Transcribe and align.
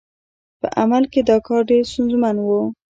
په 0.59 0.67
عمل 0.81 1.03
کې 1.11 1.21
دا 1.29 1.37
کار 1.47 1.61
ډېر 1.69 1.83
ستونزمن 1.91 2.35
و. 2.41 2.49